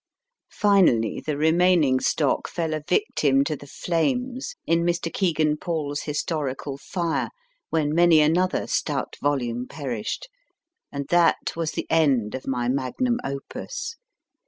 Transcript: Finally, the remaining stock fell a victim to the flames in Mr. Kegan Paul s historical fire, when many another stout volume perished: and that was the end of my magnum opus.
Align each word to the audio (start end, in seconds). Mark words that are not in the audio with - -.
Finally, 0.55 1.21
the 1.23 1.37
remaining 1.37 1.99
stock 1.99 2.47
fell 2.49 2.73
a 2.73 2.81
victim 2.89 3.43
to 3.43 3.55
the 3.55 3.67
flames 3.67 4.55
in 4.65 4.79
Mr. 4.83 5.13
Kegan 5.13 5.57
Paul 5.57 5.91
s 5.91 5.99
historical 6.01 6.79
fire, 6.79 7.29
when 7.69 7.93
many 7.93 8.19
another 8.19 8.65
stout 8.65 9.15
volume 9.21 9.67
perished: 9.67 10.27
and 10.91 11.07
that 11.09 11.55
was 11.55 11.73
the 11.73 11.85
end 11.87 12.33
of 12.33 12.47
my 12.47 12.67
magnum 12.67 13.19
opus. 13.23 13.97